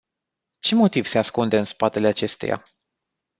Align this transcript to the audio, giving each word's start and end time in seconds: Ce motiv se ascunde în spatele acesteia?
Ce 0.61 0.73
motiv 0.75 1.05
se 1.05 1.17
ascunde 1.19 1.57
în 1.57 1.63
spatele 1.63 2.07
acesteia? 2.07 2.65